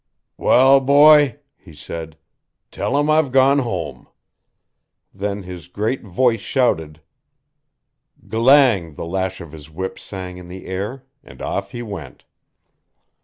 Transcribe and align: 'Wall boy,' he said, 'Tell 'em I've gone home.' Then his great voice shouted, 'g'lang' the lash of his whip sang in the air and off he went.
'Wall 0.35 0.79
boy,' 0.79 1.37
he 1.55 1.75
said, 1.75 2.17
'Tell 2.71 2.97
'em 2.97 3.07
I've 3.07 3.31
gone 3.31 3.59
home.' 3.59 4.07
Then 5.13 5.43
his 5.43 5.67
great 5.67 6.01
voice 6.01 6.39
shouted, 6.41 7.01
'g'lang' 8.27 8.95
the 8.95 9.05
lash 9.05 9.41
of 9.41 9.51
his 9.51 9.69
whip 9.69 9.99
sang 9.99 10.37
in 10.37 10.47
the 10.47 10.65
air 10.65 11.05
and 11.23 11.39
off 11.39 11.69
he 11.69 11.83
went. 11.83 12.23